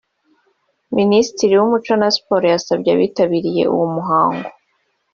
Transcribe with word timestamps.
Minisitiri 0.97 1.53
w’umuco 1.57 1.91
na 2.01 2.09
siporo 2.15 2.45
yasabye 2.53 2.89
abitabiriye 2.95 3.63
uwo 3.73 3.87
muhango 3.95 4.47